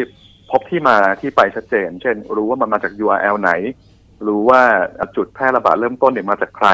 [0.51, 3.53] พบที่มาที่ไปชัดเจน เช่น รู้ว่ามันมาจาก URL ไหน
[4.27, 4.63] รู้ว่า
[5.17, 6.69] จุดแพร่ระบาดเริ่มต้นเนี่ยมาจากใคร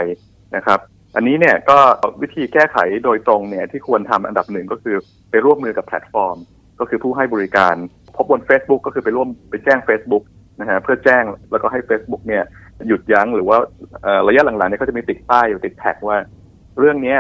[0.57, 0.81] นะครับ
[1.17, 1.79] อันนี้เนี่ยก็
[2.23, 4.97] วิธีแก้ไขโดยตรงเนี่ยที่ควรทำอันดับหนึ่งก็คือ
[5.31, 6.37] ไปร่วมมือกับแพลตฟอร์ม
[6.81, 7.75] ก็คือผู้ให้บริการ
[8.17, 10.25] พบบน Facebook ก็คือไปร่วมไปแจ้ง Facebook
[10.61, 12.45] นะฮะเพื่อแจ้งแล้วก็ให้ Facebook เนี่ย
[12.89, 13.57] หยุดยั้งหรือว่า
[14.29, 16.19] ระยะหลังๆเนี่ยเขาจะมีติดป้ายอยู่ติด tag ว่า
[16.79, 17.17] เรื่องนี้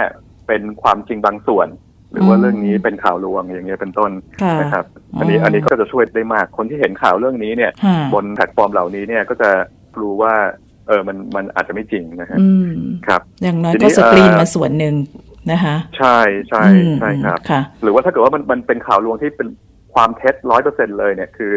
[0.47, 1.69] เป็นความจริงบางส่วน
[2.13, 4.11] หรือว่าเรื่องนี้เป็นข่าวลวงอย่างเงี้ยเป็นต้น
[4.61, 4.85] นะครับ
[5.19, 7.71] อันนี้อันนี้ก็จะช่วยได้มากคนที่เห็นข่าวเรื่องนี้เนี่ย
[8.15, 9.51] บนแพลตฟอร์มเหล่านี้เนี่ยก็จะ
[10.01, 10.35] รู้ว่า
[10.89, 12.39] เออมันมันอาจจะไม่จริงนะครับ
[13.07, 14.95] ครับ อย่างน้อยก็สกรีนมาส่วนหนึ่ง
[15.51, 16.65] นะคะใช่ใช่
[16.99, 17.39] ใช่ครับ
[17.83, 19.49] หรือว่าถ้าเกิดว่ามันมันเป็นข่าวลวงที่เป็น
[19.95, 21.53] ความเท็จร้อยเปอร์เซ็นต์เลยเนี่ยคือ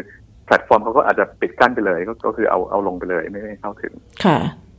[0.46, 3.94] แพลตฟอร์มเขาก็อาจจะปิดกั้นไปเลยก็คือเอาเอาลงไปเลยไม่ให้เข้าถึง
[4.26, 4.38] ค่ะ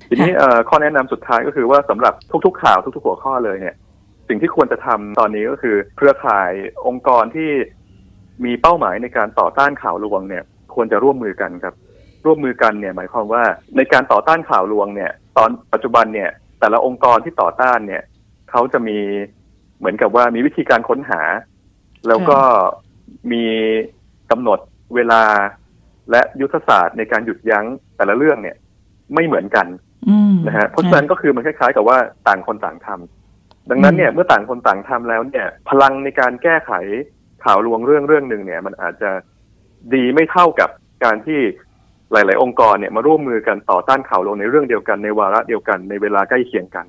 [0.09, 0.33] ทีนี้
[0.69, 2.15] ข้อแนะนำสุดท้ายก็คือว่าสำหรับ
[2.47, 3.75] ทุก ๆ ข่าวทุก ๆ หัวข้อเลยเนี่ย
[4.29, 6.51] สิ่งที่ควรจะทำตอนนี้ก็คือ เครือข่าย
[6.87, 7.51] องค์กรที่
[8.45, 10.45] มีเป้าหมายในการต่อต้านข่าวลวงเนี่ย
[10.75, 11.75] ควรจะร่วมมือกันครับ
[12.27, 13.43] ร่วมมือกันเนี่ย หมายความว่า
[13.77, 18.03] ในการต่อต้านข่าวลวงเนี่ย ตอนปัจจุบันเนี่ย แต่ละองค์กรที่ต่อต้านเนี่ย
[18.51, 18.99] เขาจะมี
[19.79, 21.21] เหมือนกับว่ามีวิธีการค้นหา
[22.09, 22.39] แล้วก็
[23.33, 23.45] มี
[24.31, 24.59] กำหนด
[24.95, 25.23] เวลา
[26.11, 28.57] และยุทธศาสตร์ในการหยุดยั้งแต่ละเรื่องเนี่ย
[29.15, 29.67] ไม่เหมือนกัน
[30.47, 36.73] นะฮะเพราะฉะนั้นก็คือมันคล้ายๆ กับว่าต่างคนต่างทำดังนั้นเนี่ยเมื่อต่างคนต่างทำแล้วเนี่ย พลังในการแก้ไข
[37.45, 39.11] ข่าวลวงเรื่องเรื่องหนึ่งเนี่ย มันอาจจะ
[39.95, 40.71] ดีไม่เท่ากับ
[41.05, 41.41] การที่
[42.13, 46.87] หลาย ๆ องค์กรเนี่ยมาร่วมมือกันต่อต้านข่าวลวงในเรื่องเดียวกันในวาระเดียวกันในเวลาใกล้เคียงกัน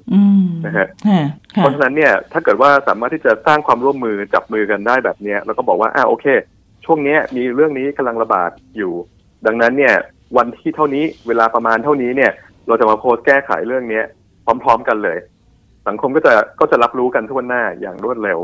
[0.66, 0.88] นะฮะ
[1.54, 6.26] เพราะฉะนั้นเนี่ยถ้าเกิดว่าสามารถที่จะสร้างความร่วมมือจับมือกันได้แบบเนี้ยแล้วก็บอกว่าอ่าโอเค
[6.86, 8.94] ช่วงนี้มีเรื่องนี้กำลังระบาดอยู่
[9.46, 9.96] ดังนั้นเนี่ย
[10.38, 12.32] วันที่เท่านี้เวลาประมาณเท่านี้เนี่ย
[12.68, 14.06] เราจะมาโพสต์แก้ไขเรื่องเนี้ย
[14.64, 15.18] พร้อม ๆ กันเลย
[15.88, 18.40] สังคมก็จะก็จะรับรู้กันทุกวันหน้าอย่างรวดเร็ว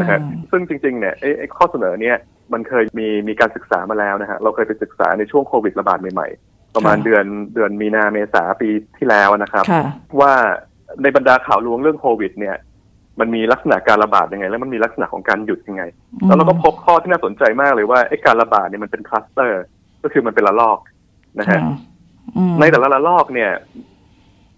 [0.00, 0.18] นะฮะ
[0.50, 2.16] ซึ่งจริง ๆ เนี่ยไอ้ข้อเสนอเนี่ย
[2.52, 7.24] มันเคยมีมีการศึกษามาแล้วนะฮะเราเคยไปศึกษาในช่วงโควิดระบาดใหม่ๆ ประมาณเดือน
[7.54, 9.64] เดือนมีนาเมษาปีที่แล้วนะครับ
[10.20, 10.32] ว่า
[11.02, 12.56] ในบรรดาข่าวลวงเรื่องโควิด เนี่ย
[13.20, 15.82] มันมีลักษณะการระบาดยังไง แล้วมันมีลักษณะของการหยุดยังไง
[16.26, 19.62] แล้วเราก็พบข้อที่น่าสนใจมากเลยว่าไอ้การระบาดเนี่ยมันเป็นคลัสเตอร์
[20.02, 20.78] ก็คือมันเป็นระลอก
[21.40, 21.60] นะฮะ
[22.60, 23.50] ในแต่ละระลอกเนี่ย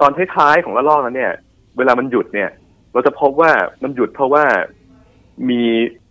[0.00, 1.32] ตอนท้ายๆของระลอกนั้นเนี่ย
[1.78, 2.50] เวลามันหยุดเนี่ย
[2.92, 3.50] เราจะพบว่า
[3.82, 4.44] มันหยุดเพราะว่า
[5.50, 5.62] มี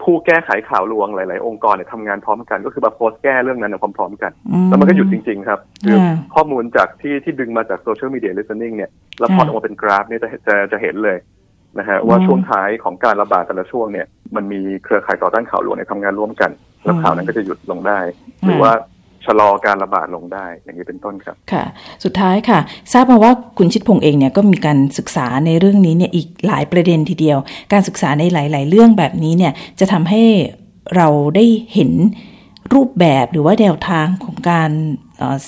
[0.03, 4.31] ผู้แก้ไขข่าวลวงหลาย ๆ องค์กรเนี่ยทำงานพร้อมกัน ก็คือมาโพสแก้เรื่องนั้นพร้อม ๆ กัน
[4.65, 5.97] แล้วมันก็หยุดจริง ๆ ครับ คือ
[6.36, 11.17] ข้อมูลจากที่ที่ดึงมาจาก social media listening เนี่ยแล้วพอออกมาเป็นกราฟเนี่ยจะจะจะเห็นเลย
[11.79, 16.51] นะฮะว่าช่วงท้ายของการระบาดแต่ละช่วงเนี่ยมันมีเครือข่ายต่อต้านข่าวลวงเนี่ยทำงานร่วมกัน
[16.83, 17.99] แล้วข่าวนั้นก็จะหยุดลงได้
[18.45, 18.71] หรือว่า
[19.25, 21.63] ชะลอการระบาดลงได้ อย่างนี้เป็นต้นครับ ค่ะ
[22.03, 22.59] สุดท้ายค่ะ
[22.93, 27.38] ทราบมาว่าคุณชิตพงษ์เองเนี่ยก็มีการศึกษาในเรื่องนี้เนี่ยอีกหลายประเด็นทีเดียว
[27.73, 30.23] การศึกษาในหลาย ๆ เรื่องแบบนี้เนี่ยจะทำให้
[30.95, 31.91] เราได้เห็น
[32.73, 34.71] รูปแบบหรือว่าแนวทางของการ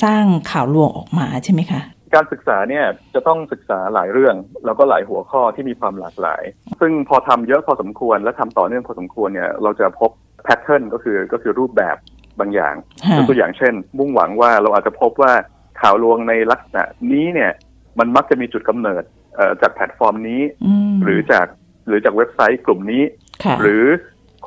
[0.04, 1.82] สร้างข่าวลวงออกมาใช่ไหมคะ
[2.16, 4.36] การศึกษาเนี่ยจะต้องศึกษาหลายเรื่อง
[4.66, 6.44] แล้วก็หลายหัวข้อที่มีความหลากหลาย
[6.82, 10.12] ซึ่งพอทำเยอะพอสมควรและทำต่อเนื่องพอสมควรเนี่ยเราจะพบ
[10.44, 11.96] แพทเทิร์นก็คือก็คือรูปแบบ
[12.40, 12.76] บางอย่าง
[13.18, 15.34] ยกตัวอย่างเช่น มุ่งหวังว่าเราอาจจะพบว่า
[15.82, 17.52] ข่าวลวงในลักษณะนี้เนี่ย
[18.00, 19.04] มันมักจะมีจุดกำเนิด
[19.62, 20.42] จากแพลตฟอร์มนี้
[21.04, 21.48] หรือจาก
[21.88, 23.04] หรือจากเว็บไซต์กลุ่มนี้
[23.62, 23.84] หรือ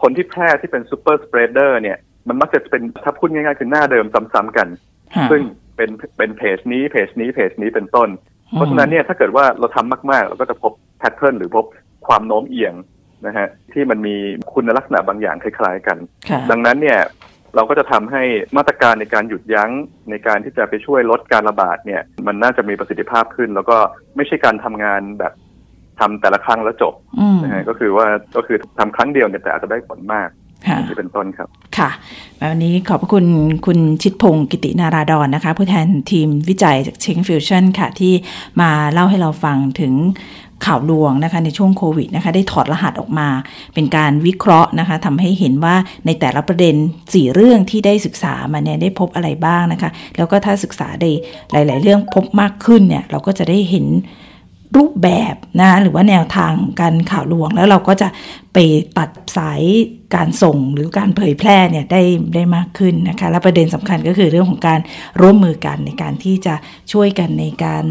[0.00, 1.98] คนที่แพร่ที่เป็น super spreader เนี่ย
[2.28, 4.68] มันมักจะเป็นถ้าพูดง่ายๆคือหน้าเดิมซ้ำๆกัน
[5.30, 5.42] ซึ่ง
[5.76, 8.08] เป็นเป็นเพจนี้เพจนี้เพจนี้เป็นต้น
[8.52, 11.64] เพราะฉะนั้นเนี่ยถ้าเกิดว่าเราทำมากๆ เราก็จะพบ pattern หรือพบ
[12.06, 12.74] ความโน้มเอียง
[13.26, 14.16] นะฮะที่มันมี
[14.52, 15.96] คุณลักษณะบางอย่างคล้ายๆกัน
[16.50, 16.98] ดังนั้นเนี่ย
[17.54, 18.22] เราก็จะทำให้
[18.56, 19.70] มาตรการในการหยุดยั้ง
[20.10, 23.76] ในการที่จะไปช่วยลดการระบาดเนี่ย มันน่าจะมีประสิทธิภาพขึ้น แล้วก็
[24.16, 25.32] ไม่ใช่การทำงานแบบ
[26.00, 26.94] ทำแต่ละครั้งแล้วจบ
[27.42, 28.06] นะฮะก็คือว่า
[28.36, 30.28] ก็คือทำครั้งเดียวเนี่ยแต่อาจจะได้ผลมาก
[30.66, 31.90] ค่ะที่เป็นต้นครับ ค่ะ
[32.50, 33.26] วันนี้ขอบพระคุณ
[33.66, 38.12] คุณชิดพงศ์กิตินาราดอนนะคะ ผู้แทนทีมวิจัยจากเชงฟิวชั่นค่ะ ที่
[38.60, 39.92] มาเล่าให้เราฟังถึง
[40.66, 43.28] ข่าวลวงนะคะในช่วงโควิดนะคะได้ถอดรหัสออกมา
[43.74, 51.10] เป็นการวิเคราะห์นะคะทำให้เห็นว่าในแต่ละประเด็น 4 เรื่องที่ได้ศึกษามาเนี่ยได้พบอะไรบ้างนะคะแล้วก็ถ้าศึกษาได้
[51.52, 53.86] หลาย ๆ เรื่องพบมากขึ้นเนี่ยเราก็จะได้เห็น
[54.78, 58.08] รูปแบบนะหรือว่าแนวทางการข่าวลวง แล้วเราก็จะ
[58.54, 58.58] ไป
[58.98, 59.62] ตัดสาย
[60.14, 62.02] การส่งหรือการเผยแพร่เนี่ยได้
[62.34, 64.80] ได้มากขึ้นนะคะและประเด็นสำคัญก็คือเรื่องของการ
[65.20, 66.54] ร่วมมือกันในการที่จะ
[66.92, 67.84] ช่วยกันในการ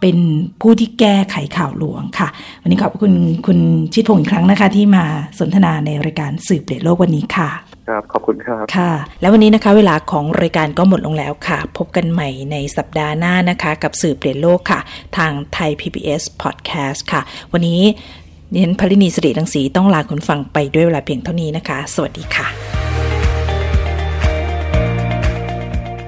[0.00, 0.16] เป็น
[0.60, 2.28] ผู้ที่แก้ไขข่าวลวงค่ะ
[2.62, 3.12] วันนี้ขอบคุณ
[3.46, 3.58] คุณ
[3.92, 5.04] ชิดพงศ์อีกครั้งนะคะ ที่มา
[5.38, 7.50] สนทนาในรายการสืบเปลี่ยนโลกวันนี้ค่ะ
[7.88, 14.80] ครับขอบคุณครับค่ะ แล้ววันนี้นะคะ เวลาของรายการก็หมดลงแล้วค่ะ พบกันใหม่ในสัปดาห์หน้านะคะ กับสื่อเปลี่ยนโลกค่ะ
[15.16, 17.80] ทางไทย PBS Podcast ค่ะ วันนี้
[18.52, 22.46] ดิฉันพลินีสิริรังสีต้องลาคุณฟังไปด้วยเวลาเพียงเท่านี้นะคะ สวัสดีค่ะ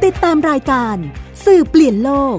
[0.04, 0.96] ติดตามรายการ
[1.44, 2.38] สื่อเปลี่ยนโลก